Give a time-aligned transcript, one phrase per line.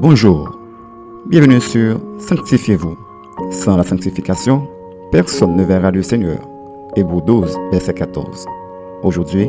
[0.00, 0.56] Bonjour,
[1.26, 2.96] bienvenue sur Sanctifiez-vous.
[3.50, 4.68] Sans la sanctification,
[5.10, 6.38] personne ne verra le Seigneur.
[6.94, 8.46] Hébreu 12, verset 14.
[9.02, 9.48] Aujourd'hui,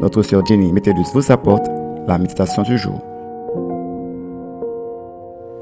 [0.00, 1.64] notre sœur Jenny Métellus vous apporte
[2.08, 3.00] la méditation du jour.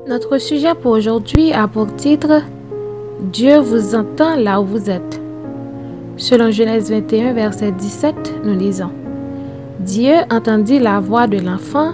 [0.08, 2.40] Notre sujet pour aujourd'hui a pour titre
[3.20, 5.20] Dieu vous entend là où vous êtes.
[6.16, 8.92] Selon Genèse 21, verset 17, nous lisons
[9.80, 11.92] Dieu entendit la voix de l'enfant,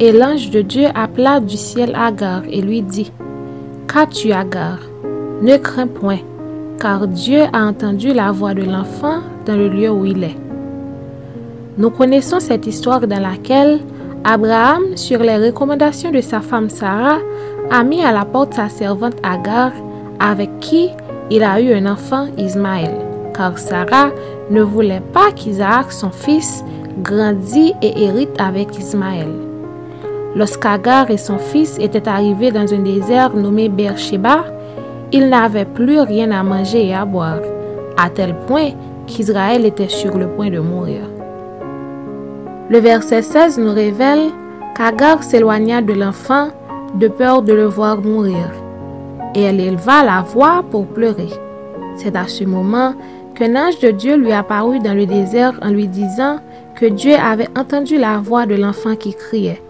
[0.00, 3.12] et l'ange de Dieu appela du ciel Agar et lui dit
[3.86, 4.78] Qu'as-tu, Agar?
[5.42, 6.18] Ne crains point,
[6.80, 10.36] car Dieu a entendu la voix de l'enfant dans le lieu où il est.
[11.76, 13.80] Nous connaissons cette histoire dans laquelle
[14.24, 17.18] Abraham, sur les recommandations de sa femme Sarah,
[17.70, 19.72] a mis à la porte sa servante Agar,
[20.18, 20.90] avec qui
[21.30, 22.94] il a eu un enfant Ismaël,
[23.34, 24.10] car Sarah
[24.50, 26.64] ne voulait pas qu'Isaac, son fils,
[27.02, 29.53] grandit et hérite avec Ismaël.
[30.36, 34.44] Lorsqu'Agar et son fils étaient arrivés dans un désert nommé Beersheba,
[35.12, 37.40] ils n'avaient plus rien à manger et à boire,
[37.96, 38.70] à tel point
[39.06, 41.02] qu'Israël était sur le point de mourir.
[42.68, 44.30] Le verset 16 nous révèle
[44.76, 46.48] qu'Agar s'éloigna de l'enfant
[46.96, 48.50] de peur de le voir mourir,
[49.36, 51.30] et elle éleva la voix pour pleurer.
[51.96, 52.94] C'est à ce moment
[53.36, 56.38] qu'un ange de Dieu lui apparut dans le désert en lui disant
[56.74, 59.60] que Dieu avait entendu la voix de l'enfant qui criait.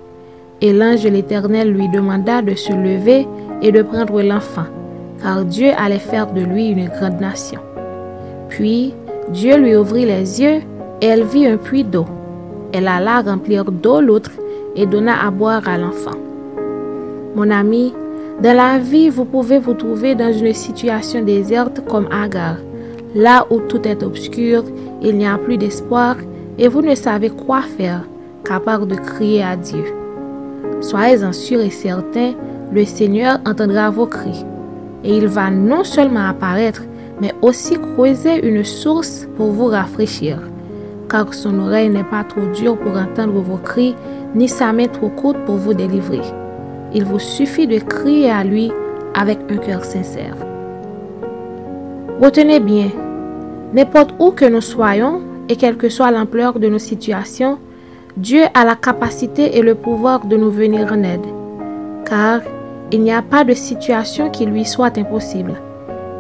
[0.65, 3.29] Et l'ange de l'Éternel lui demanda de se lever
[3.61, 4.65] et de prendre l'enfant,
[5.23, 7.61] car Dieu allait faire de lui une grande nation.
[8.49, 8.95] Puis
[9.29, 10.63] Dieu lui ouvrit les yeux
[11.03, 12.07] et elle vit un puits d'eau.
[12.73, 14.31] Elle alla remplir d'eau l'autre
[14.75, 16.17] et donna à boire à l'enfant.
[17.37, 17.93] Mon ami,
[18.43, 22.57] dans la vie, vous pouvez vous trouver dans une situation déserte comme Agar,
[23.15, 24.65] là où tout est obscur,
[25.03, 26.17] il n'y a plus d'espoir
[26.57, 28.01] et vous ne savez quoi faire
[28.47, 30.04] qu'à part de crier à Dieu.
[30.81, 32.33] Soyez-en sûrs et certains,
[32.73, 34.45] le Seigneur entendra vos cris
[35.05, 36.83] et il va non seulement apparaître,
[37.21, 40.39] mais aussi creuser une source pour vous rafraîchir,
[41.09, 43.95] car son oreille n'est pas trop dure pour entendre vos cris,
[44.35, 46.23] ni sa main trop courte pour vous délivrer.
[46.95, 48.73] Il vous suffit de crier à lui
[49.15, 50.37] avec un cœur sincère.
[52.21, 52.89] Retenez bien,
[53.75, 57.59] n'importe où que nous soyons, et quelle que soit l'ampleur de nos situations,
[58.17, 61.27] Dieu a la capacité et le pouvoir de nous venir en aide,
[62.05, 62.43] car
[62.93, 65.55] il n'y a pas de situation qui lui soit impossible,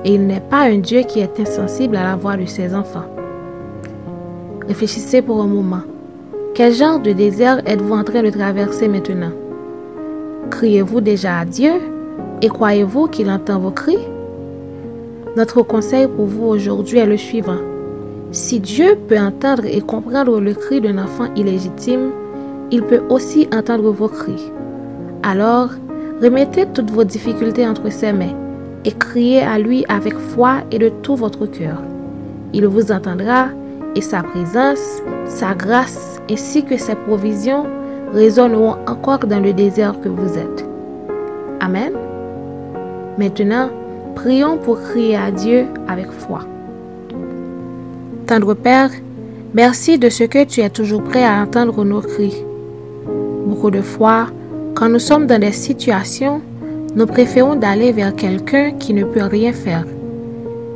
[0.05, 3.05] et il n'est pas un Dieu qui est insensible à la voix de ses enfants.
[4.66, 5.82] Réfléchissez pour un moment.
[6.53, 9.32] Quel genre de désert êtes-vous en train de traverser maintenant?
[10.50, 11.75] Criez-vous déjà à Dieu?
[12.43, 13.99] Et croyez-vous qu'il entend vos cris?
[15.37, 17.59] Notre conseil pour vous aujourd'hui est le suivant.
[18.34, 22.11] Si Dieu peut entendre et comprendre le cri d'un enfant illégitime,
[22.72, 24.50] il peut aussi entendre vos cris.
[25.22, 25.71] Alors,
[26.21, 28.34] remettez toutes vos difficultés entre ses mains
[28.84, 31.81] et criez à lui avec foi et de tout votre cœur.
[32.53, 33.50] Il vous entendra
[33.94, 37.67] et sa présence, sa grâce ainsi que ses provisions
[38.12, 40.67] résonneront encore dans le désert que vous êtes.
[41.61, 41.93] Amen.
[43.17, 43.71] Maintenant,
[44.17, 46.41] prions pour crier à Dieu avec foi.
[48.27, 48.91] Tendre Père,
[49.53, 52.43] merci de ce que tu es toujours prêt à entendre nos cris.
[53.47, 54.29] Beaucoup de fois,
[54.75, 56.41] quand nous sommes dans des situations,
[56.97, 59.85] nous préférons d'aller vers quelqu'un qui ne peut rien faire.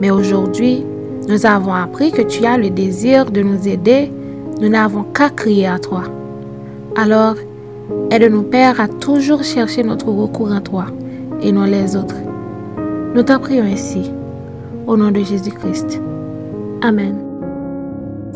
[0.00, 0.84] Mais aujourd'hui,
[1.26, 4.12] nous avons appris que tu as le désir de nous aider,
[4.60, 6.02] nous n'avons qu'à crier à toi.
[6.96, 7.36] Alors,
[8.10, 10.86] aide-nous, Père, à toujours chercher notre recours en toi
[11.40, 12.16] et non les autres.
[13.14, 14.10] Nous t'en prions ainsi,
[14.86, 16.02] au nom de Jésus-Christ.
[16.82, 17.27] Amen.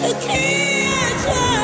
[0.00, 1.59] to kids.